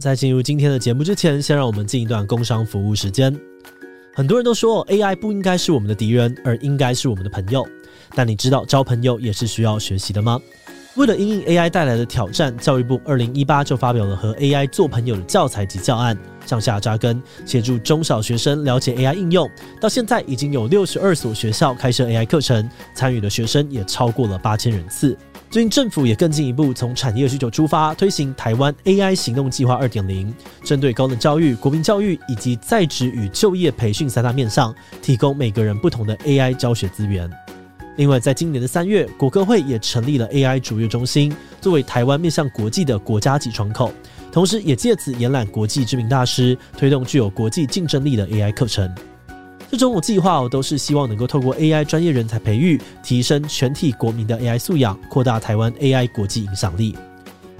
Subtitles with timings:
[0.00, 3.34] 在进入今天的节目之前，先让我们进一段工商服务时间。
[4.12, 7.66] 很多人都说 AI 不应该是我们的敌人，而应该是我们的朋友。
[8.14, 10.38] 但你知道交朋友也是需要学习的吗？
[10.96, 19.48] 为了应应 AI 带来的挑战，教育部二零一八就发表了和 AI 做朋友的教材及教案，上下扎根，协助中小学生了解 AI 应用。
[19.80, 25.16] 到现在已经有六十二所学校开设 AI 课程，参与的学生也超过了八千人次。
[25.54, 30.34] 最近政府也更进一步从产业需求出发，推行台湾 AI 行动计划二点零，
[30.64, 37.30] 针对高等教育、国民教育以及在职与就业培训三大面向，提供每个人不同的 AI 教学资源。
[37.98, 43.92] 另外，在今年的三月，国科会也成立了 AI 卓越中心，作为台湾面向国际的国家级窗口，
[44.32, 48.92] 同时也借此延揽国际知名大师，推动具有国际竞争力的 AI 课程。
[49.74, 56.96] 这种计划我都是希望能够透过 AI 专业人才培育，提升全体国民的 AI 素养，扩大台湾 AI 国际影响力。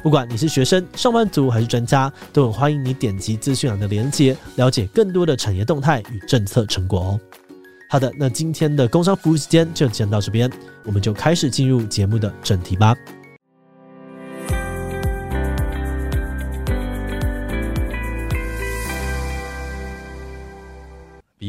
[0.02, 7.20] 不管你是学生、上班族还是专家，都很欢迎你点击资讯栏的连接，了解更多的产业动态与政策成果哦。
[7.88, 10.50] 好的，那今天的工商服务时间就先到这边，
[10.84, 12.94] 我们就开始进入节目的正题吧。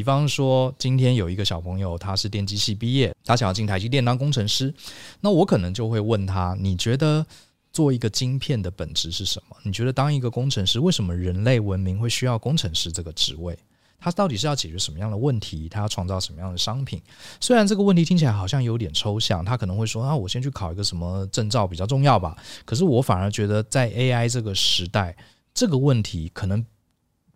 [0.06, 4.72] 比方说，今天有一个小朋友，他是电机系毕业，他想要进台积电当工程师，
[5.20, 7.26] 那我可能就会问他：你觉得
[7.72, 9.56] 做一个晶片的本质是什么？
[9.64, 13.58] 你觉得当一个工程师，为什么人类文明会需要工程师这个职位？
[13.98, 15.68] 他到底是要解决什么样的问题？
[15.68, 17.02] 他要创造什么样的商品？
[17.40, 22.36] 虽然这个问题听起来好像有点抽象，他可能会说：啊，我先去考一个什么证照比较重要吧？
[22.64, 25.16] 可是我反而觉得，在 AI 这个时代，
[25.52, 26.64] 这个问题可能。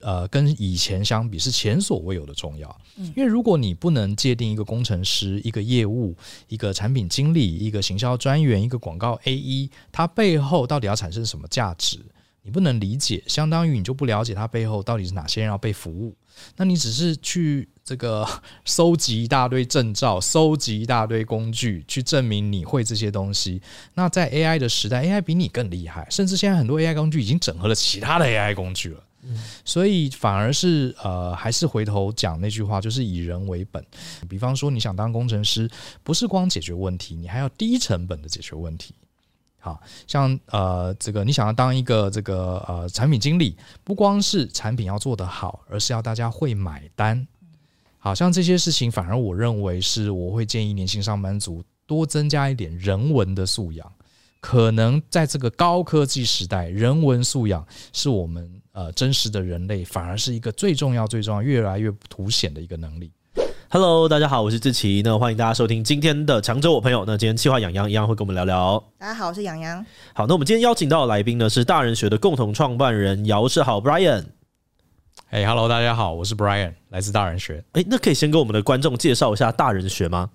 [0.00, 2.80] 呃，跟以前相比是前所未有的重要。
[3.16, 6.14] 因为如果你不能界定一个工程师、一个业务、
[6.48, 11.98] 一个产品经理、一个行销专员、一个广告 AE，它背后到底要产生什么价值，
[12.42, 16.14] 你不能理解，相当于你就不了解它背后到底是哪些人要被服务。
[16.56, 18.26] 那你只是去这个
[18.64, 23.60] 收集一大堆证照、收集一大堆工具，去证明你会这些东西。
[23.94, 29.02] 那在 AI 的时代，AI 比你更厉害，甚至现在很多 AI 工具已经整合了其他的 AI 工具了。
[29.64, 33.84] 所以反而是呃，还是回头讲那句话，就是以人为本。
[34.28, 35.70] 比方说，你想当工程师，
[36.02, 38.94] 不是光解决问题，你还要低成本的解决问题。
[39.58, 43.54] 好像呃，这个你想要当一个这个呃产品经理，
[43.84, 47.28] 不光是产品要做得好，而是要大家会买单。
[47.98, 53.92] 好像这些事情，反而我认为是我会建议年轻上班族多增加一点人文的素养。
[54.40, 58.50] 可能在这个高科技时代，人文素养是我们。
[58.80, 63.12] 呃，真实的人类反而是一个最重要、最重要、越来越凸显的一个能力。
[63.68, 67.04] Hello，大家好，我是志奇，那欢迎大家收听今天的常州我朋友。
[67.06, 68.82] 那今天企划养羊一样会跟我们聊聊。
[68.98, 69.84] 大家好，我是养羊。
[70.14, 74.24] 好，那我们今天邀请到的来宾呢是大人学的共同创办人姚世豪 Brian。
[75.28, 77.62] 哎，Hello，大家好，我是 Brian，来自大人学。
[77.72, 80.30] 哎，那可以先跟我们的观众介绍一下大人学吗？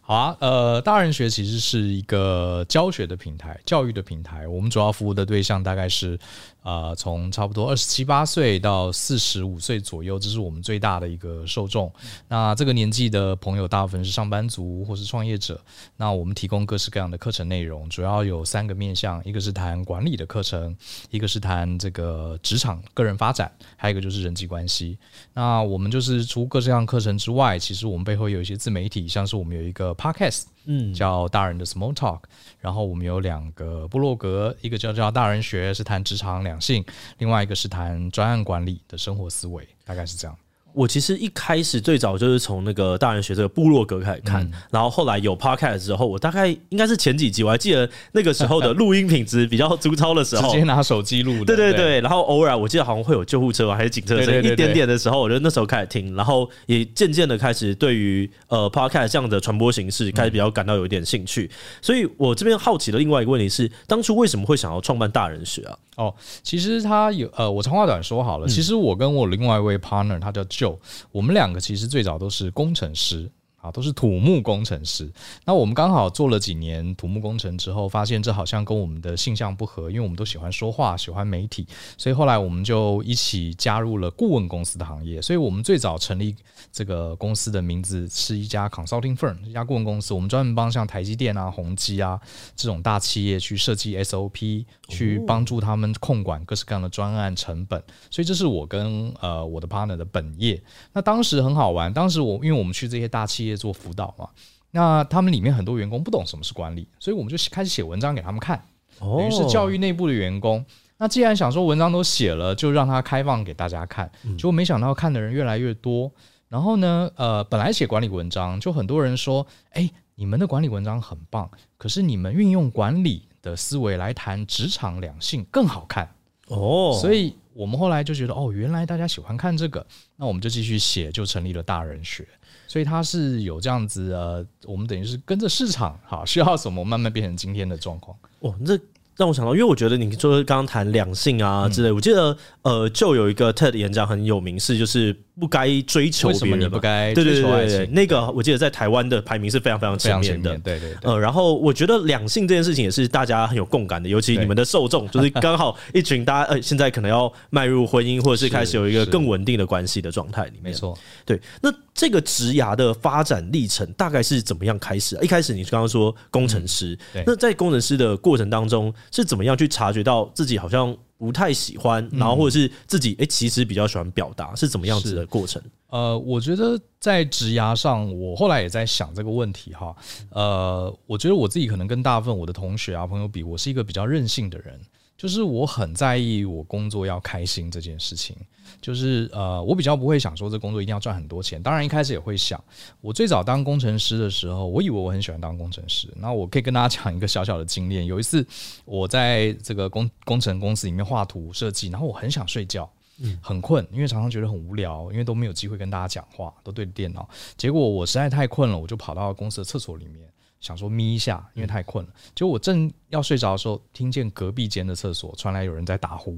[0.00, 4.48] 好啊，呃，大人学其实是一个教学的平台，教育的平台。
[4.48, 6.18] 我们主要服务的对象大概是。
[6.64, 11.92] 啊，从差不多二十七八岁到四十五岁左右，这是我们最大的一个受众。
[12.26, 15.60] 那这个年纪的朋友，大部分是上班族或是创业者。
[15.98, 20.74] 那我们提供各式各样的课程内容，主要有三个面向：一个是谈管理的课程，
[21.10, 24.98] 一个是谈这个职场个人发展，还有一个就是人际关系。
[25.34, 30.53] 那我们就是除各式各样课程之外，其实我们背后有一些自媒体，像是我们有一个 Podcast。
[30.66, 32.20] 嗯，叫大人的 Small Talk，
[32.60, 36.84] 然后我们有两个部落格，一个叫叫大人学，是谈职场两性，
[37.18, 40.36] 另外一个是谈专案管理的生活思维，大概是这样。
[40.74, 51.54] 我其实一开始最早就是从那个大人学这个部落格开始看，嗯、然后后来有 podcast 之后，我大概应该是前几集，我还记得那个时候的 录音品质比较粗糙的时候，直接拿手机录的。
[51.54, 61.44] 对对对，然后偶尔我记得好像会有救护车还是警车声一点点的时候，我就那时候开始听，然后也渐渐的开始对于呃 podcast 这样的传播形式开始比较感到有一点兴趣。
[61.44, 65.78] 嗯、所以我这边好奇的另外一个问题是，当初为什么会想要创办大人学啊？
[65.96, 68.48] 哦，其实他有呃，我长话短说好了。
[68.48, 70.78] 其实我跟我另外一位 partner，他叫 Joe，
[71.12, 73.30] 我们两个其实最早都是工程师。
[73.64, 75.10] 啊，都是土木工程师。
[75.46, 85.22] 那我们刚好做了几年土木工程之后，发现这好像跟我们的性向不合，因为我们都喜欢说话，喜欢媒体，所以后来我们就一起加入了顾问公司的行业。
[85.22, 86.36] 所以我们最早成立
[86.70, 90.12] 这个公司的名字是一家 consulting firm，一家顾问公司。
[90.12, 92.20] 我们专门帮像台积电啊、宏基啊
[92.54, 97.82] 这种大企业去设计 SOP，去帮助他们控管各式各样的专案成本。
[98.10, 100.62] 所以这是我跟呃我的 partner 的本业。
[100.92, 103.54] 那当时很好玩，当时我因为我们去这些大企业。
[103.64, 104.28] 做辅导嘛，
[104.72, 108.62] 那他们里面很多员工不懂什么是管理，所以我们就开始写文章给他们看，
[108.98, 110.62] 等于是教育内部的员工。
[110.98, 116.12] 那既然想说文章都写了，就让它开放给大家看，结果没想到看的人越来越多。
[116.48, 126.08] 然后呢，呃，本来写管理文章，就很多人说，哎，你们的管理文章很棒，可是你们运用管理的思维来谈职场两性更好看
[126.48, 126.98] 哦。
[127.00, 129.86] 所以我们后来就觉得，哦，原来大家喜欢看这个，
[130.16, 132.26] 那我们就继续写，就成立了大人学。
[132.66, 138.16] 所以它是有这样子呃，我们等于是跟着市场哈，需要什么慢慢变成今天的状况。
[138.40, 138.76] 哦，这
[139.16, 145.23] 让我想到，因为我觉得你说刚刚谈两性啊之类，嗯、我记得呃，就有一个 TED 演讲很有名，是就是。
[145.38, 150.56] 不该追求别人，不该对对对对，那个我记得在台湾的排名是非常非常前面的。
[150.58, 160.64] 对对，呃，然后我觉得两性这件事情也是大家很有共感的，尤其你们的受众就是刚好一群大家呃，现在可能要迈入婚姻，或者是开始有一个更稳定的关系的状态里面。
[160.64, 161.40] 没错，对。
[161.60, 165.18] 那这个职涯的发展历程大概是怎么样开始？
[165.20, 166.96] 一开始你刚刚说工程师，
[167.26, 170.96] 那在工程师的过程当中是怎么样去察觉到自己好像？
[171.16, 175.62] 不太喜欢，然后或者是自己哎，其实比较喜欢表达，是怎么样子的过程？
[175.88, 179.94] 呃，我觉得在职涯上，我后来也在想这个问题哈。
[180.30, 184.80] 呃，我觉得我自己可能跟大部分我的同学啊朋友比，我是一个比较任性的人。
[185.24, 188.36] 就是我很在意我工作要开心这件事情，
[188.78, 191.62] 就是呃，我比较不会想说这工作一定要赚很多钱。
[191.62, 192.62] 当然一开始也会想，
[193.00, 196.12] 我最早当工程师的时候，我以为我很喜欢当工程师。
[196.16, 198.04] 那我可以跟大家讲一个小小的经验。
[198.04, 198.46] 有一次
[198.84, 202.86] 我在这个工工程公司里面画图设计，然后我很想睡觉，
[203.18, 207.26] 嗯很困，因为常常觉得很无聊，因为都没有机会跟大家讲话，都对着电脑。
[207.56, 210.28] 结果我实在太困了，我就跑到公司的厕所里面。
[210.64, 212.10] 想说眯一下，因为太困了。
[212.34, 216.34] 就我正要睡着的时候，听见隔壁间的厕所传来有人在打呼，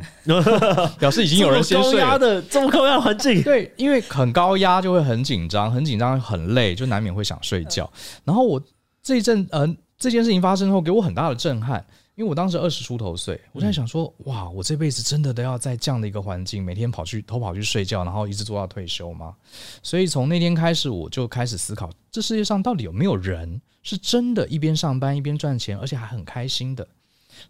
[0.98, 2.00] 表示已经有人先睡了。
[2.00, 7.88] 高压的，这么高压环境，对，因为很高压就会很紧张，很紧张很累，就难免会想睡觉。
[8.24, 8.60] 然后我
[9.00, 9.64] 这一阵，呃，
[9.96, 11.86] 这件事情发生后，给我很大的震撼。
[12.16, 19.36] 因为我当时二十出头岁，我在想说，哇，我这辈子真的都要在这样的一个环境，每天跑去偷跑去睡觉，然后一直做到退休吗？
[19.82, 26.88] 所以从那天开始，我就开始思考，这世界上到底有没有人是真的一边上班一边赚钱，而且还很开心的？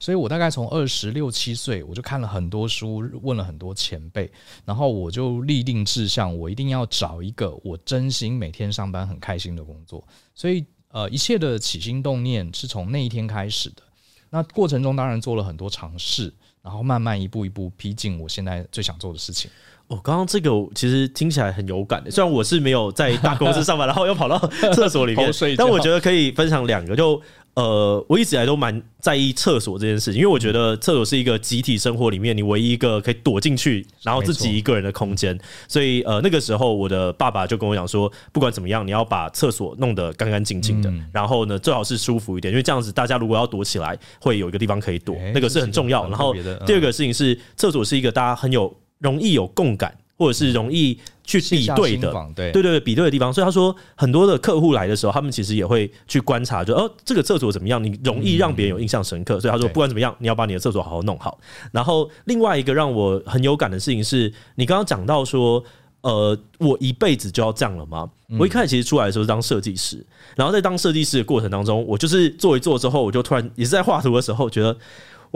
[0.01, 4.29] 所以我大概从二十六七岁，我就看了很多书，问了很多前辈，
[4.65, 10.05] 然后我就立定志向，我一定要找一个我真心每天上班很开心的工作。
[10.35, 13.83] 所以，呃，一切的起心动念是从那一天开始的。
[14.31, 16.33] 那过程中当然做了很多尝试，
[16.63, 19.51] 然后慢慢一步一步逼近我现在最想做的事情。
[19.89, 24.39] 哦，刚刚这个其实听起来很有感的，虽然我是没有在大公司上班， 然后又跑到
[24.73, 27.21] 厕所里面， 但我觉得可以分享两个就。
[27.57, 35.39] 呃，我一直以来都蛮在意厕所这件事情，因为我觉得厕所是一个集体生活里面你唯一一个可以躲进去，然后自己一个人的空间。
[35.67, 46.07] 所以呃，那个时候我的爸爸就跟我讲说，不管怎么样，你要把厕所弄得干干净净的，然后呢，最好是舒服一点，因为这样子大家如果要躲起来，会有一个地方可以躲，那个是很重要。
[46.11, 46.35] 然后
[46.67, 49.97] 第二个事情是，厕所是一个大家很有容易有共感。
[50.19, 53.33] 或者是容易去比对的，对对对，比对的地方。
[53.33, 57.83] 所以他说，很多的客户来的时候，他们其实也会去观察，就哦，这个厕所怎么样？
[57.83, 59.41] 你容易让别人有印象深刻。
[59.41, 61.39] 所以他说，不管怎么样，你要把你的厕所好好弄好。
[61.73, 65.63] 然后另外一个让我很有感的事情是，你刚刚讲到说，
[66.03, 68.09] 呃，我一辈子就要这样了吗？
[68.39, 70.05] 我一开始其实出来的时候是当设计师，
[70.37, 74.77] 然后在当设计师的过程当中，我就是做一做之后，我就突然也是在画图的时候觉得。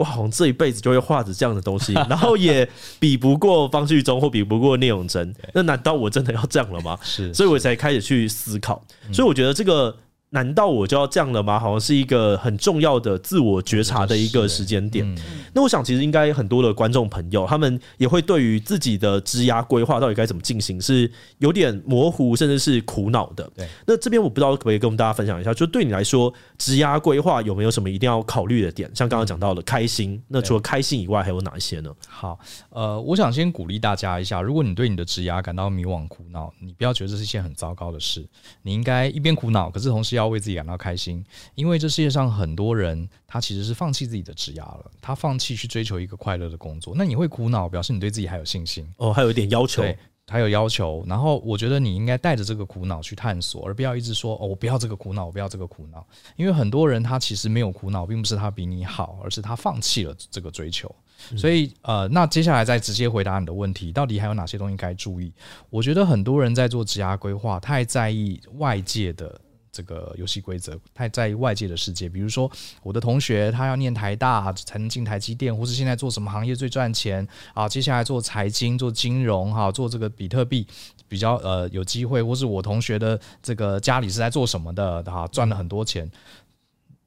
[0.01, 2.67] 我好像这一辈子就会画着这样的东西， 然后也
[2.99, 6.97] 比不过方旭中或比不过聂永真，那难道我真的要这样了吗？
[7.01, 8.83] 是，所以我才开始去思考。
[9.13, 9.95] 所以我觉得这个。
[10.33, 11.59] 难道我就要这样了吗？
[11.59, 15.05] 好像是一个很重要的自我觉察的一个时间点。
[15.05, 15.17] 嗯、
[15.53, 23.49] 那我想，其实应该很多的观众朋友，他们也会对于自己的职涯规划到底该怎么进行，是有点模糊，甚至是苦恼的。
[23.55, 23.67] 对。
[23.85, 28.89] 那这边我不知道可不可以跟我们大家分享一下，就对你来说，职涯规划有没有什么一定要考虑的点？
[28.95, 31.93] 像刚刚讲到的开心，那除了开心以外，还有哪一些呢？
[32.07, 38.25] 好，呃，我想先鼓励大家一下，如果你对你的职涯感到迷惘、苦恼，你不要觉得这是一件很糟糕的事，
[38.61, 41.23] 你应该一边苦恼，可是同时要要为自己感到开心，
[41.55, 46.93] 因为这世界上很多人，他其实是放弃自己的职涯了，他放弃去追求一个快乐的工作。
[46.95, 49.83] 那你会苦恼，表示你对自己还有信心哦，还有一点要求。
[50.27, 56.07] 还有要求，然后我觉得你应该带着这个苦恼去探索，而不要一直说哦，我不要这个苦恼，我不要这个苦恼。
[56.37, 60.93] 因为很多人他其实没有苦恼，并不是他比你好，而是他放弃了这个追求。
[61.35, 65.33] 所以呃，那接下来再直接回答你的问题，到底还有哪些东西该注意？
[65.69, 69.41] 我觉得很多人在做职涯规划，太在意外界的。
[69.71, 72.51] 这个游戏规则太在意外界的世界，比如说
[72.83, 77.69] 我的同学他要念台大才能进台积电，或是现在做什么行业最赚钱啊？
[77.69, 80.67] 接下来做财经、做金融哈，做这个比特币
[81.07, 86.11] 比较呃有机会，或是我同学的这个家里是在做什么的哈，赚了很多钱。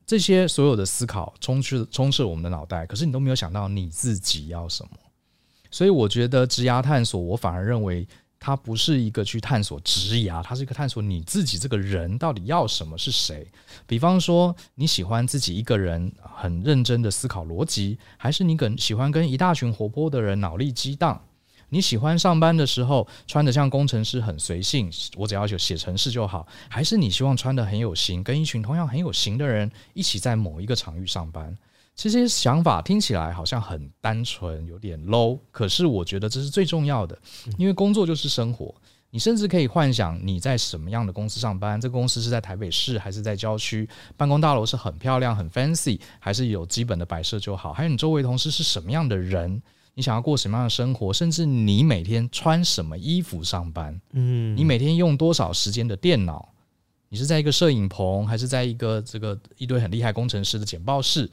[0.07, 4.91] 这些所有的思考充斥充斥我们的脑袋，可是你都没有想到你自己要什么。
[5.71, 8.09] 所以我觉得职涯探索，我反而认为。
[8.47, 13.51] 它不是一个去探索职涯，它是一个探索你自己这个人到底要什么，是谁。
[13.87, 21.19] 比方说，你喜欢自己一个人很认真的思考逻辑，还是你更喜欢跟一大群活泼的人脑力激荡？
[21.71, 31.57] 你喜欢上班的时候穿得像工程师很随性，我只要求写程式就好，还是你希望穿得很有型，跟一群同样很有型的人一起在某一个场域上班？
[31.95, 37.17] 这些想法听起来好像很单纯，有点 low，可是我觉得这是最重要的，
[37.57, 38.75] 因为工作就是生活。
[39.11, 43.89] 你甚至可以幻想你在什么样的公司上班，这个公司是在台北市还是在郊区？
[44.17, 47.73] 办公大楼是很漂亮、很 fancy，还是有基本的摆设就好？
[47.73, 49.63] 还有你周围同事是什么样的人？
[49.95, 51.13] 你想要过什么样的生活？
[51.13, 54.01] 甚至你每天穿什么衣服上班？
[54.15, 56.49] 嗯，你每天用多少时间的电脑？
[57.09, 61.31] 你是在一个摄影棚，还是在一个这个一堆很厉害工程师的简报室？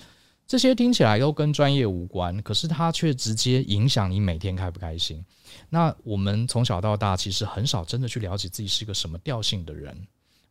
[0.51, 5.23] 这些听起来都跟专业无关，可是它却直接影响你每天开不开心。
[5.69, 9.95] 那我们从小到大其实很少真的去了解自己是一个什么调性的人，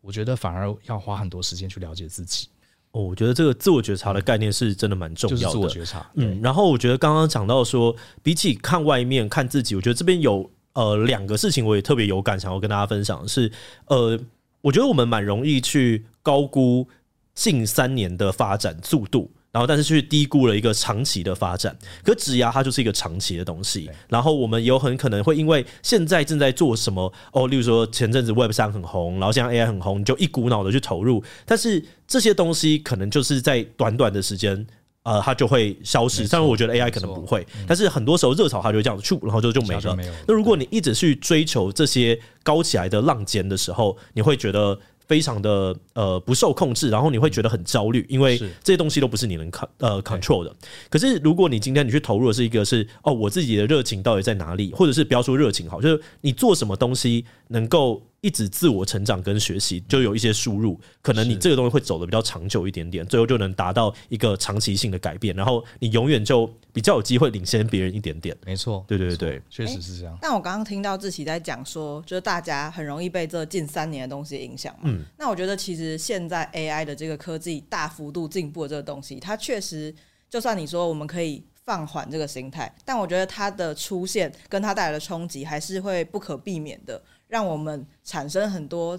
[0.00, 2.48] 我觉得反而要花很多时间去了解自己。
[2.92, 5.42] 哦，我觉得这个自我觉察的概念是真的蛮重要的。
[5.42, 6.40] 就是自我觉察，嗯。
[6.40, 13.52] 然后我觉得刚刚讲到说，比起看外面看自己，我觉得这边有呃两个事情我也特别有感，想要跟大家分享的是，
[13.88, 14.18] 呃，
[14.62, 16.88] 我觉得我们蛮容易去高估
[17.34, 19.30] 近三年的发展速度。
[19.52, 21.76] 然后，但是去低估了一个长期的发展。
[22.04, 23.90] 可职涯它就是一个长期的东西。
[24.08, 31.22] 然后我们有很可能会因为现在正在做什么哦，例如说前阵子 Web 三很红，然后现在 AI 很红，你就一股脑的去投入。
[31.44, 34.64] 但是这些东西可能就是在短短的时间，
[35.02, 36.28] 呃，它就会消失。
[36.28, 37.44] 但是我觉得 AI 可能不会。
[37.66, 39.96] 但是很多时候热潮它就会这样去，然后就就没了。
[40.28, 44.78] 那如果你一直去追求这些高起来的浪尖的时候，你会觉得。
[45.10, 50.54] 非常的呃不受控制，然后你会觉得很焦虑，因为这些东西都不是你能看呃 control 的。
[50.88, 58.00] 可是如果你今天你去投入的是一个是哦，我自己的热情到底在哪里，或者是不要说热情好，就是你做什么东西能够。
[58.20, 68.36] 一直自我成长跟学习，就有一些输入，可能你这个东西会走的比较长久一点点，最后就能达到一个长期性的改变，然后你永远就比较有机会领先别人一点点。
[68.44, 70.18] 没错，对对对，确实是这样。
[70.20, 74.82] 但我刚刚听到志奇在讲说，就是大家很容易被这近三年的东西影响嘛。
[74.84, 75.02] 嗯。
[75.18, 79.94] 那我觉得其实现在 AI 的这个科技大幅度进步的这个东西，它确实，
[80.28, 87.02] 就算你说我们可以放缓这个心态，但我觉得它的出现跟它带来的冲击还是会不可避免的。
[87.30, 88.98] 让我们产生很多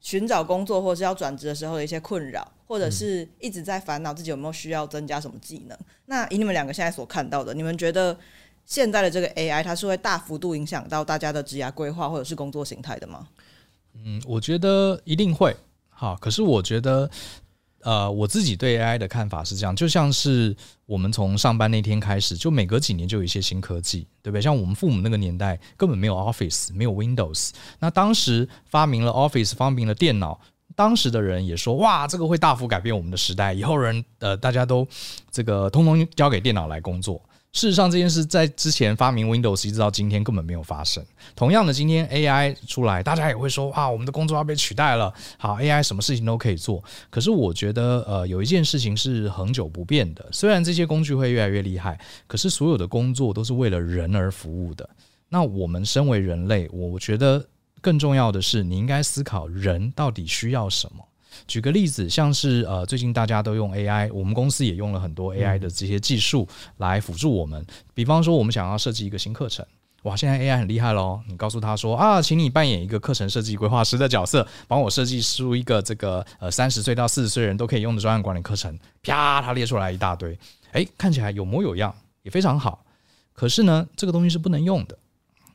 [0.00, 5.78] 寻找工作或是要转职的时候的一些困扰，或者是一直在烦恼自己有没有需要增加什么技能。
[6.06, 8.18] 那以你们两个现在所看到的，你们觉得
[8.66, 13.28] 现在的这个 AI 它是会大幅度影响到大家的职涯规划或者是工作形态的吗？
[13.94, 15.56] 嗯，我觉得一定会。
[15.88, 17.08] 好，可是我觉得。
[17.82, 24.40] 呃，我自己对 AI 的看法是这样，就像是我们从上班那天开始，就每隔几年就有一些新科技，对不对？
[24.40, 30.40] 像我们父母那个年代根本没有 Office，没有 Windows，那当时发明了 Office，发明了电脑，
[30.76, 34.86] 当时的人也说，哇，这个会大幅改变我们的时代，以后人呃大家都
[35.30, 37.20] 这个通通交给电脑来工作。
[37.52, 41.04] 事实上，这件事在之前发明 Windows 一直到今天根本没有发生。
[41.36, 46.82] 同样的，今天 AI 出来，大家也会说：“啊，我们的工作要被取代了。”好，AI 什么事情都可以做。
[47.10, 50.26] 可是，我觉得，呃，有一件事情是恒久不变的。
[50.32, 54.88] 虽然这些工具会越来越厉害，可是所有的工作都是为了人而服务的。
[55.28, 57.46] 那我们身为人类，我觉得
[57.82, 61.06] 更重要的是，你应该思考人到底需要什么。
[61.46, 66.46] 举个例子，像是呃，最近大家都用 AI，我们公司也用了很多 AI 的这些技术
[66.78, 67.64] 来辅助我们。
[67.94, 69.64] 比方说，我们想要设计一个新课程，
[70.02, 71.20] 哇，现在 AI 很厉害喽！
[71.28, 78.78] 你告诉他说啊，请你扮演一个课程设计规划师的角色，帮我设计出一个这个呃三十岁到四十岁人都可以用的专案管理课程。
[79.02, 80.38] 啪，他列出来一大堆，
[80.72, 82.84] 诶，看起来有模有样，也非常好。
[83.32, 84.98] 可是呢，这个东西是不能用的。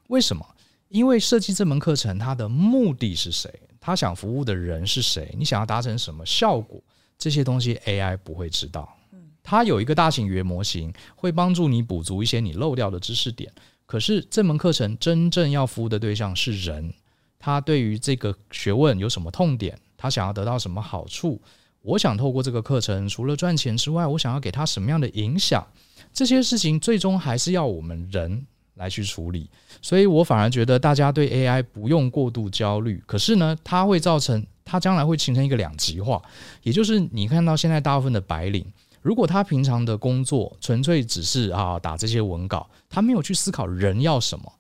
[0.08, 0.46] 为什么？
[0.90, 3.54] 因为设计这门课程，它的目的是谁？
[3.88, 5.34] 他想服务的人是谁？
[5.40, 6.84] 你想要达成什么效果？
[7.18, 8.94] 这些东西 AI 不会知道。
[9.42, 13.50] 它有一个大型语言模型，会帮助你补足一些你漏掉的知识点。
[13.86, 16.94] 可是这门课程真正要服务的对象是人，
[17.40, 21.42] 他对于这个学问有什么痛点，他想要得到什么好处？
[21.82, 25.66] 我想透过这个课程，除了赚钱之外，我想要给他什么样的影响？
[26.12, 28.46] 这些事情最终还是要我们人
[28.78, 29.50] 来去处理。
[29.82, 33.04] 所以我反而觉得大家对 AI 不用过度焦虑。
[33.06, 36.22] 可是呢，它会造成它将来会形成一个两极化，
[36.64, 38.66] 也就是你看到现在大部分的白领。
[39.02, 44.52] 如果他平常的工作纯粹只是啊打这些文稿，他没有去思考人要什么，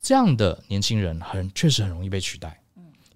[0.00, 2.60] 这样的年轻人很确实很容易被取代，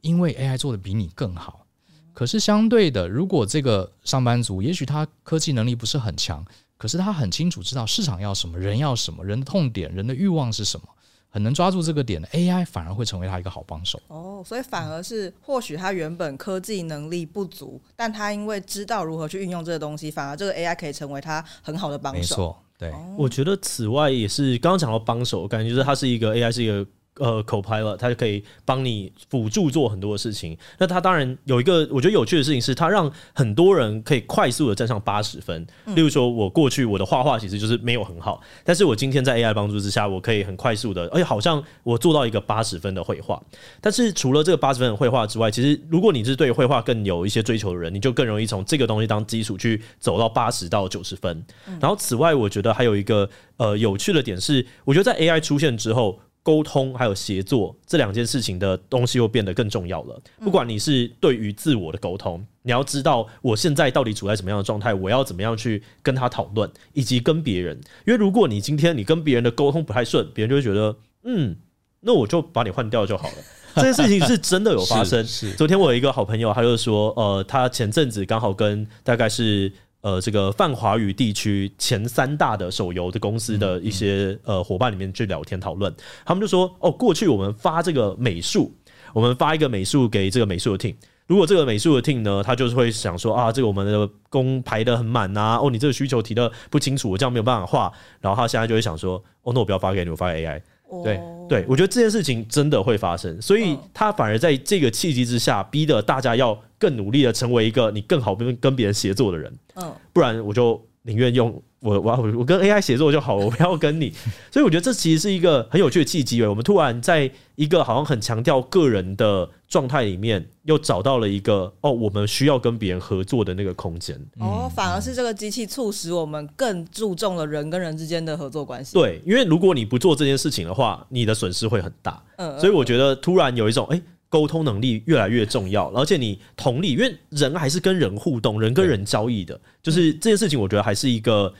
[0.00, 1.64] 因为 AI 做的比你更好。
[2.12, 6.44] 可是相对的，如果这个上班族也许他科技能力不是很强，
[6.80, 10.86] 可是他很清楚知道市场要什么，人要什么，人的痛点，人的欲望是什么。
[11.32, 22.18] 很能抓住这个点的 AI 反而会成为他一个好帮手哦，所以反而是或许他原本科技能力不足，但他因为知道如何去运用这个东西，反而这个 AI 可以成为他很好的帮手。
[22.18, 26.84] 没错，对，我觉得此外也是刚刚讲到帮手，我感觉就是它是一个 AI 是一个。
[27.20, 30.56] 呃，Copilot 它就可以帮你辅助做很多的事情。
[30.78, 35.66] 那它当然有一个我觉得有趣的事情是，它让很多人可以快速的站上八十分。
[35.94, 43.38] 例如说，我过去我的画画其实就是没有很好，但是我今天在 AI 帮助之下，我可以很快速的，而且好像我做到一个八十分的绘画。
[43.82, 51.44] 但是除了这个八十分的绘画之外，其实如果你是对绘画更有一些追求的人，你就更容易从这个东西当基础去走到八十到九十分。
[51.78, 56.18] 然后此外，我觉得还有一个呃有趣的点是，我觉得在 AI 出现之后。
[56.42, 60.20] 沟通还有协作这两件事情的东西又变得更重要了。
[60.40, 67.78] 不管你是对于自我的沟通，你要知道我现在到底处在什么样的状态，我要怎么样去跟他讨论，以及跟别人。
[68.06, 71.56] 因为如果你今天你跟别人的沟通不太顺，别人就会觉得，嗯，
[72.00, 73.34] 那我就把你换掉就好了。
[73.76, 75.24] 这件事情是真的有发生。
[75.56, 79.70] 昨天我有一个好朋友，他就说，呃，他前阵子刚好跟大概是。
[80.02, 88.72] 呃，这个泛华语地区前三大的手游的公司的一些呃伙伴里面去聊天讨论，他们就说：哦，过去我们发这个美术，
[89.12, 90.94] 我们发一个美术给这个美术的 team，
[91.26, 100.62] 如果这个美术的 team 呢，他就是会想说啊，这个我们的工排的很满呐，哦，你这个需求提的不清楚，我这样没有办法画，然后他现在就会想说，哦，那我不要发给你，我发给 AI。
[101.04, 109.52] 对对，我觉得这件事情真的会发生，所以他反而在这个契机之下，逼得大家要更努力的成为一个你更好跟跟别人协作的人。
[109.76, 111.62] 嗯，不然我就宁愿用。
[111.80, 114.12] 我我我跟 AI 协作就好了，我不要跟你。
[114.50, 116.42] 所以我觉得这其实是一个很有趣的契机。
[116.42, 124.18] 我们突然在一个好像很强调个人的状态里面，又找到了一个哦，我们需要跟别人合作的那个空间。
[124.38, 128.94] 哦，反而是这个机器促使我们更注重了人跟人之间的合作关系。
[128.94, 132.22] 对，因为如果你不做这件事情的话，你的损失会很大。
[132.36, 134.00] 嗯，所以我觉得突然有一种哎。
[134.30, 141.52] 沟通能力越来越重要，而且你同理，因为人还是跟人互动，人跟人交易的，就是这件事情，我觉得还是一个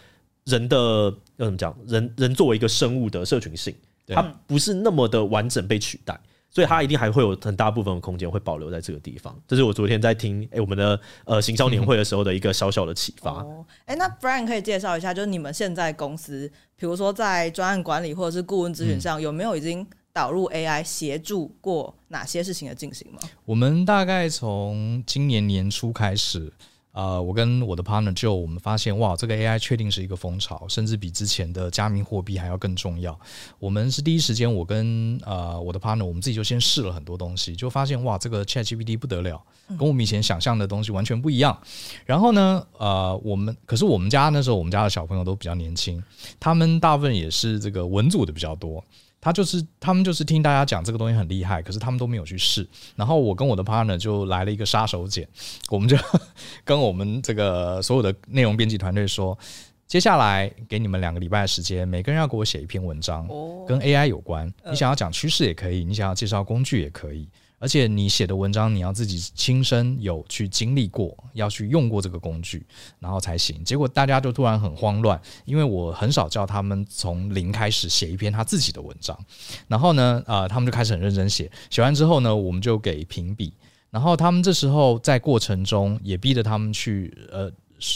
[0.44, 0.76] 人的
[1.36, 1.76] 要怎么讲？
[1.86, 3.74] 人人作为一个生物的社群性，
[4.06, 6.18] 它不是那么的完整被取代，
[6.50, 9.38] 所以它一定还会有很大部分的空间会保留在这个地方。
[9.46, 13.44] 这是我昨天在听诶我们的呃行销年会的时候的一个小小的启发。
[13.86, 23.20] 哎，那 Brian 可以介绍一下，就是你们现在公司，比如说在专案管理或者是顾问咨询上，有没有已经导入 AI 协助过哪些事情的进行吗？
[23.44, 26.52] 我们大概从今年年初开始，
[26.92, 33.18] 呃，我跟我的 partner 就我们发现，哇，这个 AI 确定是一个风潮，甚至比之前的加密货币还要更重要。
[33.58, 39.40] 我们是第一时间，我跟呃我的 partner，我们自己就先试了很多东西，就发现哇，这个 ChatGPT 不得了，
[39.78, 41.56] 跟我们以前想象的东西完全不一样。
[42.04, 46.02] 然后呢，呃，我们可是我们家那时候，我们家的小朋友都比较年轻，
[46.40, 48.84] 他们大部分也是这个文组的比较多。
[49.20, 52.66] 他就是他们就是听大家讲这个东西很厉害，可是他们都没有去试。
[52.96, 55.26] 然后我跟我的 partner 就来了一个杀手锏，
[55.68, 55.96] 我们就
[56.64, 59.36] 跟我们这个所有的内容编辑团队说，
[59.86, 63.28] 接下来给你们两个礼拜的时间，每个人要给我写一篇文章，
[63.66, 64.50] 跟 AI 有关。
[64.68, 67.28] 你想要讲趋势也可以，你想要介绍工具也可以。
[67.60, 72.66] 而且你写的文章，你要自己亲身有去经历过，要去用过这个工具，
[72.98, 73.62] 然后才行。
[73.62, 79.16] 结果大家就突然很慌乱，因为我很少叫他们从零开始写一篇他自己的文章。
[79.68, 81.52] 然后呢，呃，他们就开始很认真写。
[81.68, 83.52] 写完之后呢，我们就给评比。
[83.90, 87.52] 然后他们这时候在过程中也逼着他们去，呃。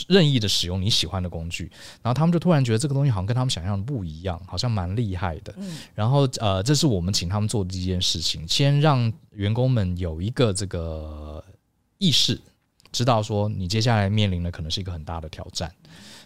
[0.09, 1.71] 任意的使用你喜欢的工具，
[2.03, 5.55] 然后他们就突然觉得这个东西好像跟他们想象的不一样，好像蛮厉害的。
[5.95, 11.45] 然后呃，这是我们请他们做的第一件事情，先让员工们有一个这个
[11.99, 12.41] 意识，
[12.93, 15.71] 知道说你接下来面临的可能是一个很大的挑战。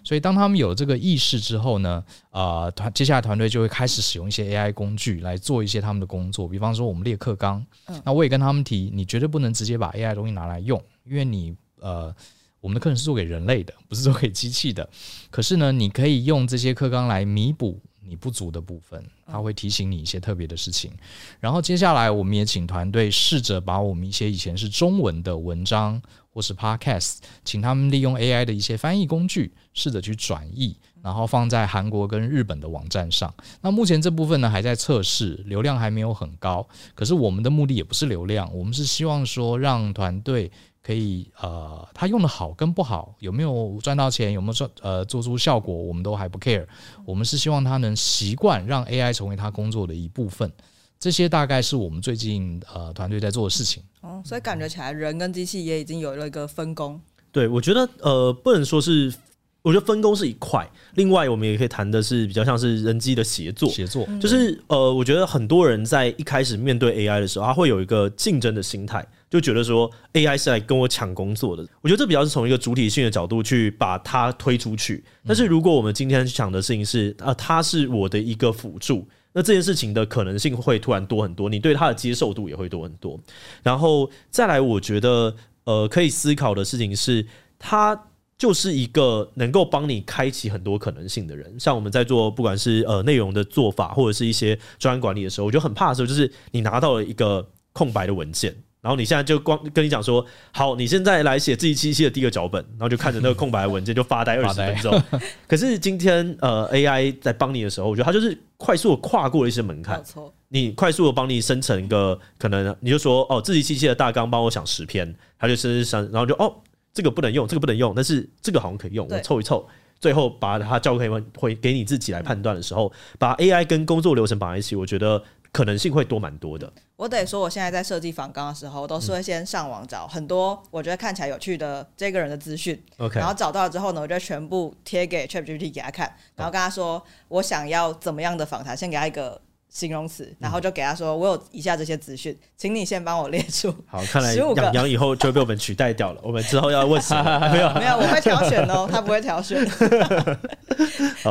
[0.05, 7.65] 所以当他们有这个意识之后呢，呃，团接下来团队就会开始使用一些 AI 工具来做一些他们的工作，比方说我们列课纲。
[8.05, 12.15] 那我也跟他们提，你绝对不能直接把 AI 东西拿来用，因为你呃。
[12.61, 14.89] 我们的课程是做给人类的，不是做给机器的。
[15.31, 20.91] 可是呢，你可以用这些课纲来弥补你不足的部分，它会提醒你一些特别的事情。
[21.39, 33.33] 然后接下来，我们也请团队试着把我们一些以前是中文的文章或是 podcast，请他们利用 AI 的一些翻译工具，试着去转译，然后放在韩国跟日本的网站上。
[33.61, 36.67] 那目前这部分呢，还在测试，流量还没有很高。
[36.95, 40.51] 可是我们的目的也不是流量，我们是希望说让团队。
[40.89, 46.65] 可以呃，他用的好跟不好，有没有赚到钱，有没有赚呃做出效果，我们都还不 care。
[47.05, 50.51] 我们是希望他能习惯让 AI 成为他工作的一部分。
[50.99, 53.83] 这些大概是我们最近呃团队在做的事情。
[54.01, 56.99] 哦，所以感觉起来人跟机器也已经有了一个分工。
[57.31, 59.13] 对，我觉得呃不能说是，
[59.61, 60.67] 我觉得分工是一块。
[60.95, 63.69] 另外，我们也可以谈的是比较像是人机的协作。
[63.69, 69.07] 协作就是呃，我觉得很多人在一开始面对 AI 的时候，他会有一个竞争的心态。
[69.31, 75.05] 就觉得说 AI 是来跟我抢工作的，我觉得这比较是从一个主体性的角度去把它推出去。
[75.27, 83.21] 但是如果我们今天讲的事情是啊，它是我的一个辅助，那这件事情的可能性会突然多很多，你对它的接受度也会多很多。
[83.63, 87.27] 然后再来，我觉得呃可以思考的事情是，
[87.59, 88.07] 它
[88.39, 91.55] 就是一个能够帮你开启很多可能性的人。
[91.61, 98.57] 像我们在做不管是呃内容的做法，或者是一些专案管理的时候，我觉得很怕的时候就是你拿到了一个空白的文件。
[98.81, 105.03] 然后你现在就光跟你讲说，好，你现在来写自欺欺的第一个脚本，然后就看着那个空白的文件就发呆二十分钟。
[105.49, 110.03] 可是今天呃 AI 在帮你的时候，我觉得它就是快速的跨过了一些门槛。
[110.51, 116.55] 你快速的帮你生成一个可能，你就说哦，自欺欺的大纲帮我想十篇，它就生生生，然后就哦，
[116.95, 125.23] 这个不能用，这个不能用，但是这个好像可以用，我凑一凑，最后把它交给会给你自己来判断的时候，把 AI 跟工作流程绑在一起，我觉得。
[125.53, 126.73] 可能性会多蛮多的。
[126.97, 143.73] 我得说，我现在在设计访纲的时候，都是会先上网找很多我觉得看起来有趣的这个人的资讯，OK，然后找到了之后呢，我就全部贴给 ChatGPT 给他看，然后跟他说我想要怎么样的访谈，先给他一个形容词，然后就给他说我有以下这些资讯，请你先帮我列出。
[143.87, 146.21] 好，看来 养羊以后就被我们取代掉了。
[146.25, 147.39] 我们之后要问什么？
[147.53, 149.65] 没有没有，我会挑选哦，他不会挑选。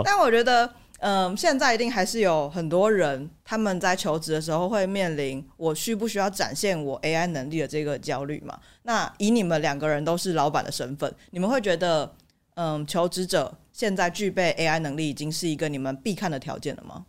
[0.05, 0.69] 但我觉得。
[0.99, 8.57] 嗯，现在一定还是有很多人，他们在求职的时候会面临我需不需要展现我 AI 能力的这个焦虑嘛？
[8.83, 12.11] 那以你们两个人都是老板的身份，你们会觉得，
[12.55, 17.05] 嗯，求职者现在具备 AI 能力已经是一个你们必看的条件了吗？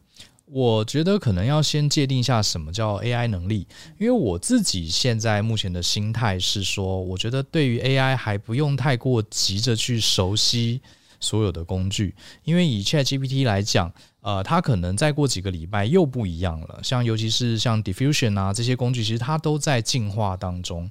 [0.51, 3.67] 我觉得可能要先界定一下什么叫 AI 能力，
[3.99, 10.81] 因为我自己现在目前的心态是说，我觉得对于 AI 还不用太过急着去熟悉。
[11.21, 16.81] 所有的工具，因为以 ChatGPT 来讲，呃，它可能再过几个礼拜又不一样了。
[16.83, 20.91] 像尤其是像 Diffusion 啊这些工具，其实它都在进化当中，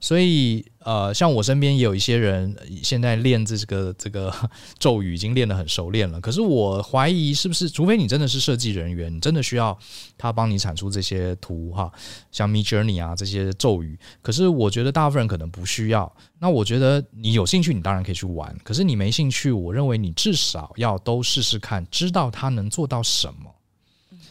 [0.00, 0.64] 所以。
[0.88, 4.32] 呃，像我身边也有一些人现在练这个 这个
[4.78, 6.18] 咒语已经练得很熟练了。
[6.18, 9.78] 可是我怀疑是不是，除非你真的是设计人员，你真的需要
[10.16, 11.92] 他帮你产出这些图哈，
[12.32, 13.98] 像 Me Journey 啊这些咒语。
[14.22, 16.10] 可是我觉得大部分人可能不需要。
[16.38, 18.56] 那我觉得你有兴趣，你当然可以去玩。
[18.64, 23.54] 可是你没兴趣，我认为你至少要都试试看，知道他能做到什么。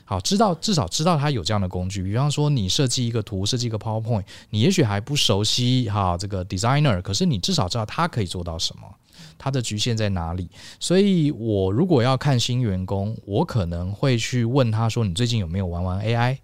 [0.10, 2.02] 好，知道至少知道他有这样的工具。
[2.02, 8.88] 比方说，你设计一个图，设计一个 PowerPoint，你也许还不熟悉哈这个 Designer，可是你至少知道它可以做到什么，
[9.38, 10.50] 它的局限在哪里。
[10.80, 16.38] 所以我如果要看新员工，我可能会去问他说：“你最近有没有玩玩 AI？”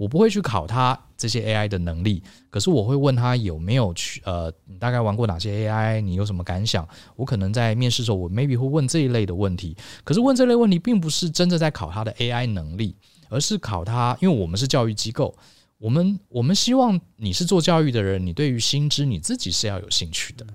[0.00, 6.00] 我不会去考他这些 AI 的能力，可是我会问他有没有去呃，你大概玩过哪些 AI？
[6.00, 6.88] 你有什么感想？
[7.16, 9.76] 我可能在面试的时候，我 maybe 会问这一类的问题。
[10.02, 12.96] 可是问这类问题，并不是真的在考他的 AI 能力，
[13.28, 15.36] 而是考他，因为我们是教育机构，
[15.76, 20.46] 我们我们希望你是做教育的人，你对于新知你自己是要有兴趣的。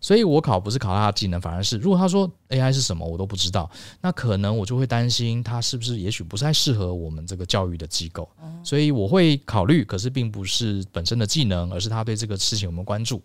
[0.00, 8.28] 所以我考不是考他的技能，反而是如果他说 AI 是什么我都不知道，那可能我就会担心他是不是也许不太适合我们这个教育的机构，
[8.64, 13.22] 所以我会考虑，可是并不是本身的技能，而是他对这个事情有没有关注。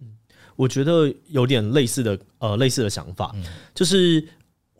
[0.00, 0.08] 嗯，
[0.56, 3.34] 我觉得有点类似的呃类似的想法，
[3.74, 4.26] 就是。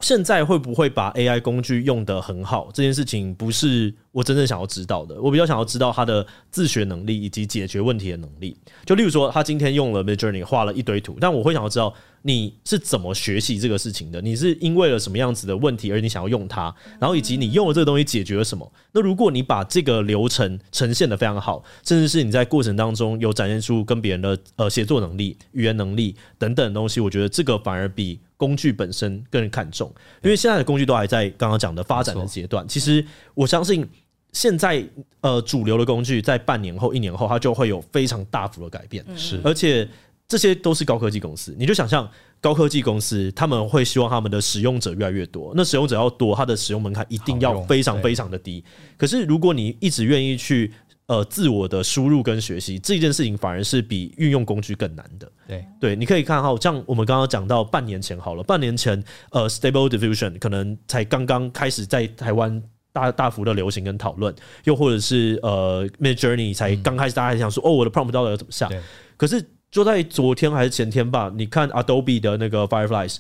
[0.01, 2.71] 现在会不会把 AI 工具用得很好？
[2.73, 5.21] 这件事情不是我真正想要知道的。
[5.21, 8.57] 我比较想要知道他的自学能力以及解决问题的能力。
[8.85, 11.93] 就例如说，他今天用了 Midjourney 画了一堆图，但我会想要知道
[12.23, 14.21] 你是怎么学习这个事情的？
[14.21, 16.75] 你是因为了什么样子的问题而你想要用它？
[16.99, 18.71] 然后以及你用了这个东西解决了什么？
[18.93, 28.19] 那如果你把这个流程呈现得非常好，甚至是你在过程当中有展现出跟别人的呃写作能力、语言能力等等的东西，我觉得这个反而比。
[28.39, 29.93] 工具本身更看重，
[30.23, 32.65] 因为现在的工具都还在刚刚讲的发展的阶段。
[32.69, 33.05] 其实
[33.39, 33.89] 我相信，
[34.33, 34.85] 现在
[35.21, 39.05] 呃主流的工具在半年后、一年后，它就会有非常大幅的改变。
[39.17, 39.89] 是，而且
[40.27, 48.65] 这些都是高科技公司，你就想象高科技公司他们会希望他们的使用者越来越多，那使用者要多，它的使用门槛一定要非常非常的低。
[48.97, 50.73] 可是如果你一直愿意去
[51.07, 55.31] 呃自我的输入跟学习，这件事情反而是比运用工具更难的。
[55.47, 62.61] 对对，你可以看哈，像我们刚刚讲到半年前好了，半年前呃 Stable Diffusion 可能才刚刚开始在台湾
[62.93, 68.69] 大大幅的流行跟讨论，又或者是呃 Midjourney 才刚开始大家还想说、嗯、哦我的 prompt 到底要怎么下，
[69.17, 69.45] 可是。
[69.71, 73.19] 就在昨天还是前天吧，你看 Adobe 的那个 Fireflies，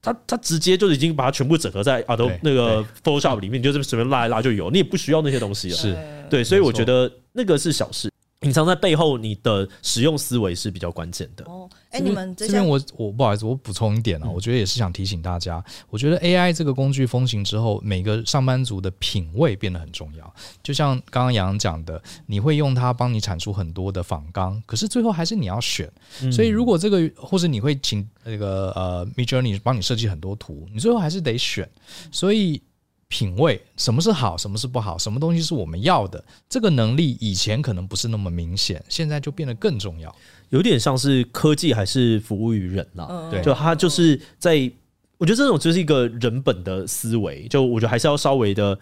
[0.00, 5.76] 它它直接就已经把它全部整合在 Adobe 那个 Photoshop 里面，你就这么随便拉一拉就有，你也不需要那些东西了。
[5.76, 5.94] 是
[6.30, 8.10] 对，所以我觉得那个是小事。
[8.42, 11.44] 隐藏在背后，你的使用思维是比较关键的。
[11.46, 20.34] 哦，哎，你们这边我我不好意思，我补充一点啊，我觉得也是想提醒大家，我觉得 AI 这个工具风行之后，每个上班族的品味变得很重要。
[20.62, 25.90] 就像刚刚杨讲的，你会用它帮你产出很多的仿纲，可是最后还是你要选。
[26.32, 31.68] 所以如果这个，或者你会请那个呃 Midjourney 帮你设计很多图，你最后还是得选。
[32.10, 32.60] 所以。
[33.12, 40.14] 品味，什么是好，什么是不好，什么东西是我们要的，这个能力以前可能不是那么明显，现在就变得更重要。
[40.48, 44.54] 有点像是科技还是服务于人了，对，就它就是在，
[45.18, 48.78] 我觉得这种就是一个人本的思维，就我觉得还是要稍微的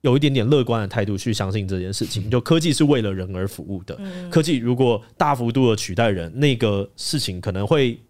[0.00, 2.30] 有一点点乐观的态度去相信这件事情。
[2.30, 8.00] 就科技是为了人而服务的，科技如果大幅度的取代人，那个事情可能会。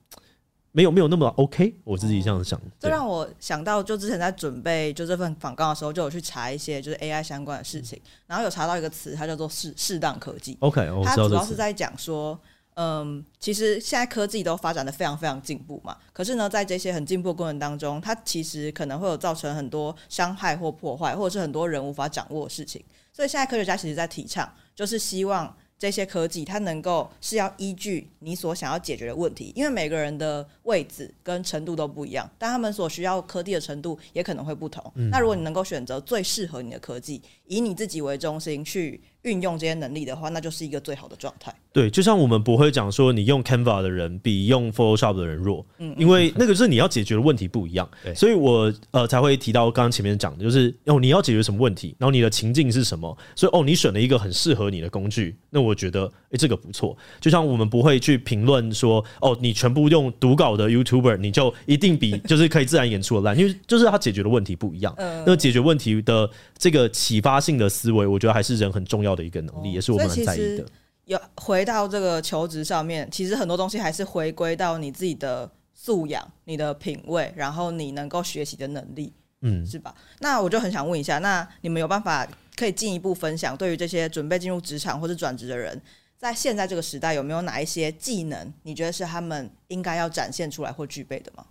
[0.77, 2.61] 没有没有那么 OK，我自己这样想。
[2.79, 10.55] 这让我想到，就之前在准备就这份访纲的时候，就有去查一些就是 AI 相关的事情，然后有查到一个词，它叫做适适当科技。
[10.61, 12.39] OK，它主要是在讲说，
[12.75, 22.85] 嗯，其实现在科技都发展的非常非常进步嘛，可是呢，在这些很进步的过程当中，它其实可能会有造成很多伤害或破坏，或者是很多人无法掌握的事情。
[23.15, 25.57] 所以现在科学家其实在提倡，就是希望。
[25.79, 34.83] 这些科技，它能够是要依据你所想要解决的问题，因为每个人的位置跟程度都不一样，但他们所需要科技的程度也可能会不同。
[34.95, 35.11] 嗯。
[35.11, 41.55] 那如果你能够选择最适合你的科技，以你自己为中心去运用这些能力的话，那就是一个最好的状态。
[41.77, 47.87] 对，就像我们不会讲说你用 Canva 的人比用 Photoshop 的人弱，嗯，因为那个是你要解决的问题不一样。
[48.03, 56.97] 对，所以我呃才会提到刚刚前面讲的，就是哦你要解决什么问题，然后你的情境是什么，所以哦你选了一个很适合你的工具，那我觉得诶这个不错。
[57.21, 64.95] 就像我们不会去评论说哦你全部用读稿的 YouTuber，你就一定比 就是可以自然演出的烂，因为就是他解决的问题不一样。
[64.97, 70.65] 嗯，那解决问题的这个启发性的思维，我觉得还是人很重要的一个能力，也是我们很在意的。
[71.07, 79.95] 有回到这个求职上面，其实很多东西还是回归到你自己的素养、你的品味，然后你能够学习的能力，嗯，是吧？
[80.19, 85.81] 那我就很想问一下，那你们有办法可以进一步分享，对于这些准备进入职场或是转职的人，
[86.19, 91.47] 在现在这个时代，有没有哪一些技能，你觉得是他们应该要展现出来或具备的吗？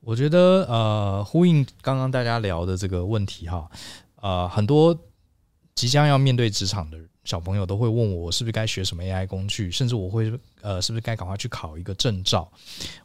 [0.00, 3.68] 我觉得，呃，呼应刚刚大家聊的这个问题哈，
[4.22, 4.98] 呃，很多
[5.74, 7.06] 即将要面对职场的人。
[7.26, 12.48] 小朋友都会问我，是不是该学什么 AI 工具，甚至我会呃，是不是该赶快去考一个证照？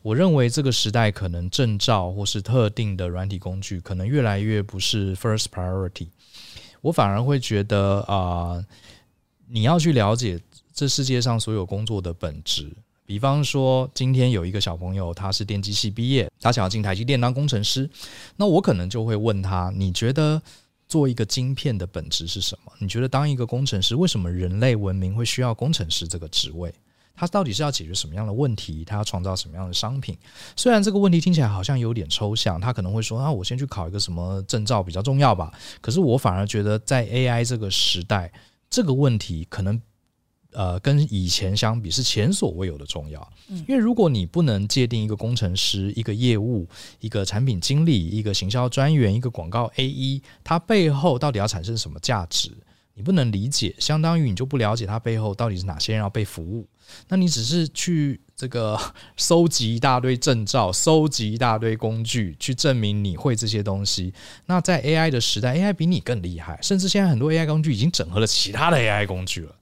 [0.04, 6.08] 我认为这个时代可能证照或是特定的软体工具，可能越来越不是 first priority。
[6.82, 8.64] 我反而会觉得啊、
[9.50, 10.40] 你要去了解
[10.72, 12.72] 这世界上所有工作的本质。
[13.08, 17.90] 比方说，今天有一个小朋友，他是电机系毕业，他想要进台积电当工程师，
[18.38, 20.40] 那我可能就会问他，你觉得？
[20.92, 22.74] 做一个晶片的本质是什么？
[22.78, 26.70] 你觉得当一个工程师，为什么人类文明会需要工程师这个职位？
[27.16, 28.84] 他到底是要解决什么样的问题？
[28.84, 30.18] 他要创造什么样的商品？
[30.58, 38.30] 虽然这个问题听起来好像有点抽象，他可能会说：“啊，我先去考一个什么证照比较重要吧？”可是我反而觉得，在 AI 这个时代，
[38.70, 39.82] 这个问题可能。
[40.54, 43.34] 呃，跟以前相比是前所未有的重要。
[43.68, 46.68] 因为如果你不能界定一个工程师、一个业务、
[47.00, 52.52] 一个产品经理、一个行销专员、一个广告 AE，它背后到底要产生什么价值，
[52.94, 56.68] 你不能理解，相当于你就不了解它背后到底是哪些人要被服务。
[57.08, 58.78] 那你只是去这个
[59.16, 64.14] 收集一大堆证照、收集一大堆工具，去证明你会这些东西。
[64.46, 69.56] 那在 AI 的时代，AI 比你更厉害，甚至现在很多 AI 工具已经整合了其他的 AI 工具了。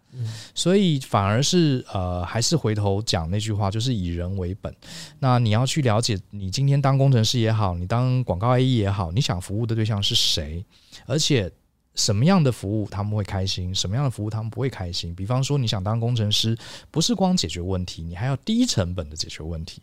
[0.55, 4.75] 所以反而是呃，还是回头讲那句话，就是以人为本。
[5.19, 10.65] 那你要去了解，你今天当工程师也好，你当广告 AE 也好，你想服务的对象是谁，
[11.05, 11.51] 而且
[11.95, 15.13] 什么样的服务他们会开心，什么样的服务他们不会开心。
[15.13, 16.57] 比方说，你想当工程师，
[16.89, 19.81] 不是光解决问题，你还要低成本的解决问题。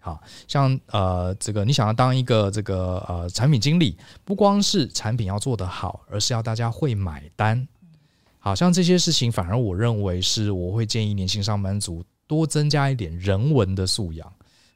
[0.00, 7.68] 好像呃，这个你想要当一个这个呃产品经理，不光是产品要做得好，而是要大家会买单。
[8.44, 14.30] 好像这些事情，反而我认为是我会建议年轻上班族多增加一点人文的素养。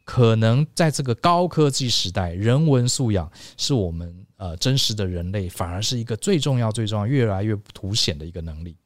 [0.04, 8.76] 可能在这个高科技时代，人文素养是我们呃真实的人类，反而是一个最重要、最重要、越来越凸显的一个能力。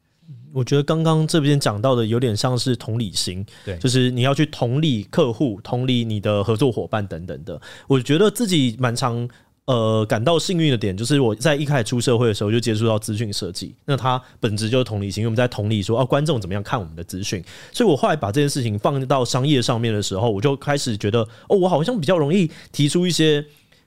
[0.51, 7.61] 我觉得刚刚这边讲到的有点像是同理心，对，就是你要去同理客户、同理你的合作伙伴等等的。
[7.87, 9.29] 我觉得自己蛮常。
[9.65, 23.45] 呃，感到幸运的点就是我在一开始出社会的时候就接触到资讯设计，那它本质就是同理心，因为我们在同理说啊，观众怎么样看我们的资讯，所以我后来把这件事情放到商业上面的时候，我就开始觉得哦，我好像比较容易提出一些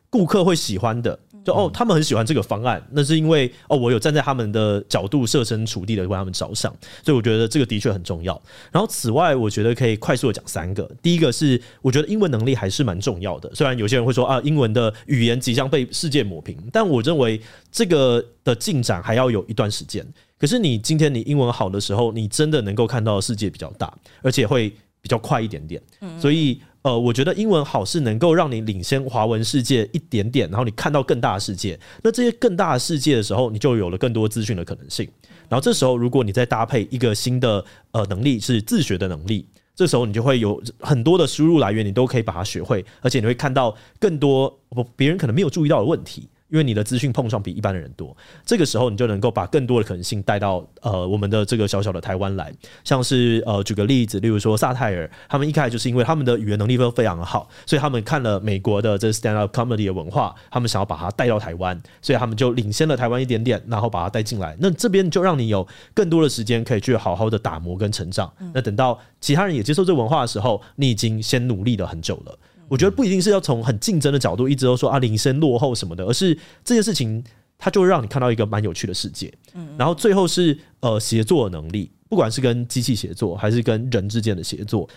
[0.09, 1.19] 顾客会喜欢的。
[1.45, 8.41] 就哦，他们很喜欢这个方案，那是因为哦，我有站在他们的角度设身处地的为他们着想，所以我觉得这个的确很重要。
[8.73, 10.91] 然后此外，我觉得可以快速的讲三个。
[11.03, 13.55] 第一个是，我觉得英文能力还是蛮重要的。
[13.55, 20.07] 虽然有些人会说啊，英文的语言即将被世界抹平，但我认为这个的进展还要有一段时间。
[20.39, 24.71] 可是你今天你英文好的时候，你真的能够看到的世界比较大，而且会
[25.03, 25.83] 比较快一点点。
[26.19, 26.59] 所以。
[26.85, 31.81] 呃，我觉得英文好是能够让你领先华文世界一点点，然后你看到更大的世界。
[32.03, 35.09] 那这些更大的世界的时候，你就有了更多资讯的可能性。
[35.49, 46.29] 然后这时候，如果你再搭配一个新的呃能力是自学的能力，这时候你就会有很多的输入来源，你都可以把它学会，而且你会看到更多不别人可能没有注意到的问题。
[46.55, 52.55] 因为你的资讯碰撞比一般的人多，这个时候你就能够把更多的可能性带到呃我们的这个小小的台湾来。
[52.85, 64.57] 像是呃举个例子，例如说萨泰尔，他们一开始就是因为他们的语言能力都非常的好，所以他们看了美国的这 stand up comedy 的文化，他们想要把它带到台湾，所以他们就领先了台湾一点点，然后把它带进来。
[64.61, 68.33] 那这边就让你有更多的时间可以去好好的打磨跟成长。
[68.53, 72.39] 那等到其他人也接受这文化的时候，你已经先努力了很久了。
[72.69, 77.23] 我觉得不一定是要从很竞争的角度一直都说啊领先落后什么的，而是这件事情
[77.59, 79.33] 它就会让你看到一个蛮有趣的世界。
[79.55, 84.89] 嗯然后最后是呃协作的能力，不管是跟机器协作还是跟人之间的协作，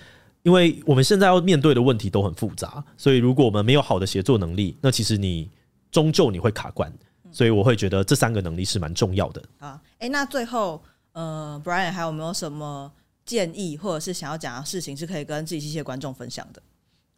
[0.44, 5.50] 因为我们现在要面对的问题都很复杂，所以如果我们没有好的协作能力，那其实你
[5.92, 6.92] 终究你会卡关。
[7.30, 9.44] 所以我会觉得这三个能力是蛮重要的。
[9.60, 12.90] 啊，诶，那最后呃，Brian 还有没有什么
[13.26, 16.62] 建议或者是想要讲的事情是可以跟自己这些观众分享的？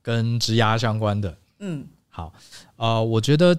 [0.09, 2.33] 跟职涯相关的，嗯，好，
[2.77, 3.55] 呃，我觉得。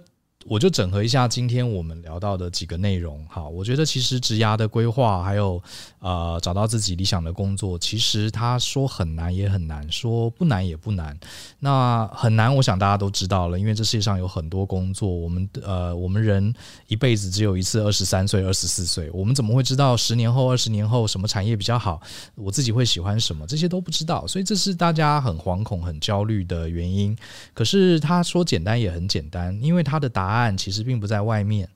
[0.50, 5.62] 我就整合一下今天我们聊到的几个内容，好，我觉得其实职涯的规划，还有
[6.00, 11.16] 呃找到自己理想的工作，其实他说很难也很难，说不难也不难。
[11.60, 16.52] 那很难，我想大家都知道了，因为这世界上有很多工作，我们呃我们人
[16.88, 22.02] 一辈子只有一次二十三岁、二十四岁，我们怎么会知道十年后、二十年后什么产业比较好？
[22.34, 23.46] 我自己会喜欢什么？
[23.46, 27.16] 这些都不知道，所以这是大家很惶恐、很焦虑的原因。
[27.54, 30.39] 可是他说简单也很简单，因为他的答案。
[30.40, 31.68] 答案其实并不在外面，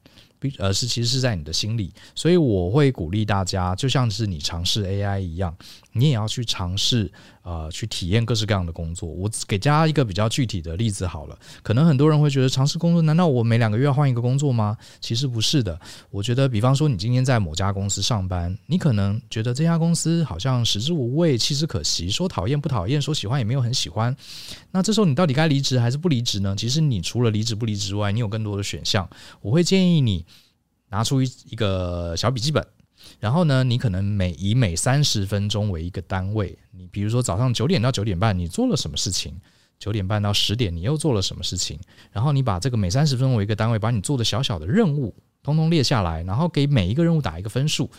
[0.59, 1.93] 而是其实是在你的心里。
[2.15, 5.55] 所以我会鼓励大家，就像是你尝试 AI 一样。
[5.97, 7.11] 你也要去尝试，
[7.43, 9.09] 呃，去体验各式各样的工作。
[9.09, 11.39] 我给大家一个比较具体的例子好了。
[11.63, 14.77] 可能很多人会觉得，尝试工作，难道我每两个月要换一个工作吗？
[15.01, 15.81] 其实不是的。
[16.11, 22.11] 我觉得，比方说，你今天在某家公司上班，你可能觉得这家公司好像食之无味，弃之可惜。
[22.11, 24.15] 说讨厌不讨厌，说喜欢也没有很喜欢。
[24.73, 26.57] 那这时候你到底该离职还是不离职呢？
[26.59, 29.09] 其实你除了离职不离职之外，你有更多的选项。
[29.41, 30.27] 我会建议你
[30.91, 32.67] 拿出一一个小笔记本。
[33.21, 39.35] 然后呢，你可能每以每三十分钟为一个单位，你比如说早上九点到九点半，你做了什么事情？
[39.79, 41.79] 九点半到十点，你又做了什么事情？
[42.13, 47.91] 然后你把这个每三十分钟为一个单位，把你做的小小的任务通通列下来，然后给每一个任务打一个分数。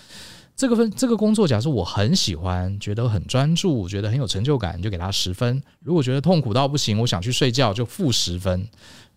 [0.55, 5.61] 这个分这个工作，假设我很喜欢，觉得很专注，觉得很有成就感，就给他十分。
[5.81, 8.65] 如果觉得痛苦到不行，我想去睡觉，就负十分。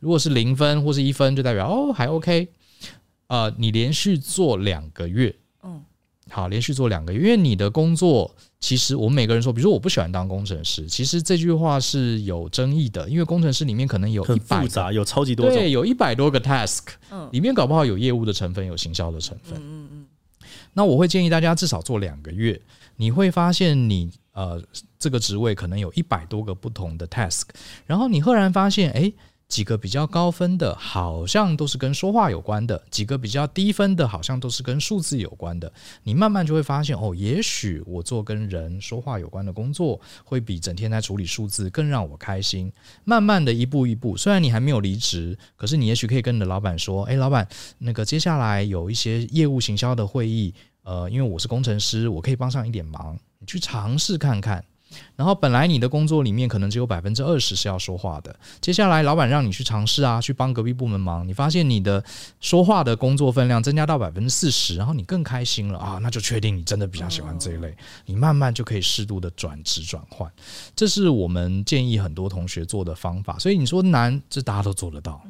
[0.00, 2.48] 如果是零分或是一分，就代表哦还 OK。
[3.28, 5.36] 呃，你连续做两个月。
[6.30, 16.82] 好，连续做两个月，因为你的工作其实我们每个人说，比如说我不喜欢当工程师，其实这句话是有争议的，因为工程师里面可能有一百复杂，有超级多对，有一百多个 task，
[17.32, 19.58] 里面搞不好有业务的成分，有行销的成分。
[19.60, 20.06] 嗯嗯，
[20.74, 22.60] 那我会建议大家至少做两个月，
[22.96, 24.62] 你会发现你呃
[24.98, 27.44] 这个职位可能有一百多个不同的 task，
[27.86, 29.12] 然后你赫然发现，哎。
[29.48, 35.72] 几个比较高分的，好像都是跟说话有关的；几个比较低分的，好像都是跟数字有关的。
[36.02, 42.70] 你慢慢就会发现，哦，也许我做跟人说话有关的工作，会比整天在处理数字更让我开心。
[43.04, 54.62] 慢慢的一步一步，虽然你还没有离职，可是你也许可以跟你的老板说：“诶，老板，那个接下来有一些业务行销的会议，呃，因为我是工程师，我可以帮上一点忙，你去尝试看看。”
[55.16, 62.02] 然后本来你的工作里面可能只有百分之二十是要说话的，接下来老板让你去尝试啊，去帮隔壁部门忙，你发现你的
[62.40, 67.76] 说话的工作分量增加到百分之四十，然后你更开心了啊，那就确定你真的比较喜欢这一类，
[68.06, 70.30] 你慢慢就可以适度的转职转换，
[70.76, 73.38] 这是我们建议很多同学做的方法。
[73.38, 75.20] 所以你说难，这大家都做得到。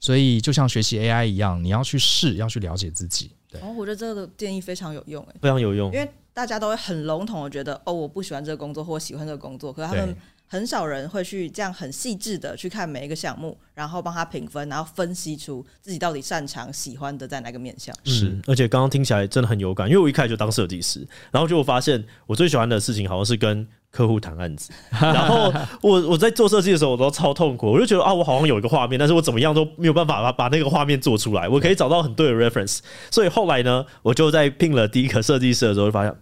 [0.00, 3.30] 所以就像学习 AI 一样，你要去试，要去了解自己。
[3.52, 6.10] 对，哦，我觉得这个建议非常有用，非常有用，因为。
[6.34, 17.94] 大家都会很笼统的觉得，哦，我不喜欢这个工作，或喜欢这个工作，可是他们很少人会去这样很细致的去看每一个项目，然后帮他评分，然后分析出自己到底擅长、喜欢的在哪个面向。
[18.04, 32.78] 是，嗯，而且刚刚听起来真的很有感，因为我一开始就当设计师，然后就我发现我最喜欢的事情好像是跟客户谈案子，然后我我在做设计的时候，我都超痛苦，我就觉得啊，我好像有一个画面，但是我怎么样都没有办法把把那个画面做出来，我可以找到很对的 reference，
[33.10, 36.12] 所以后来呢，我就在聘了第一个设计师的时候，就发现。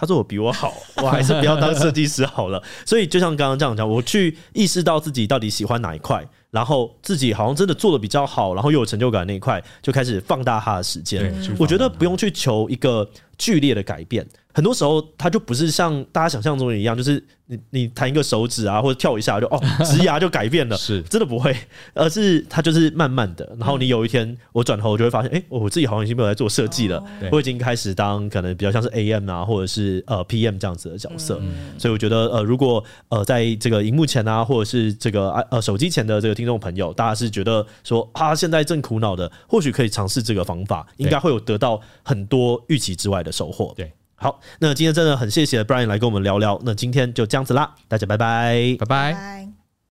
[0.00, 2.62] 他做我比我好，我还是不要当设计师好了。
[2.86, 11.34] 所以就像刚刚这样讲，我去意识到自己到底喜欢哪一块，然后自己好像真的做的比较好，然后又有成就感那一块，就开始放大他的时间。
[11.58, 14.24] 我觉得不用去求一个剧烈的改变，
[14.58, 17.22] 很多时候它就不是像大家想象中的一样，就是。
[17.50, 21.56] 你你弹一个手指啊，或者跳一下就哦，直牙就改变了， 是真的不会，
[21.94, 23.56] 而是它就是慢慢的。
[23.58, 27.02] 然后你有一天我转头就会发现，哎、欸，我自己好像已经没有在做设计了，
[27.32, 31.40] 我已经开始当可能比较像是 AM 啊，或者是呃 PM 这样子的角色。
[31.78, 43.72] 所以我觉得呃，如果呃在这个荧幕前啊，或者是这个呃手机前的这个听众朋友，大家是觉得说啊现在正苦恼的，或许可以尝试这个方法，应该会有得到很多预期之外的收获。
[43.74, 43.90] 对。
[44.20, 46.60] 好，那今天真的很谢谢 Brian 来跟我们聊聊。
[46.64, 49.47] 那今天就这样子啦，大家拜拜，拜拜。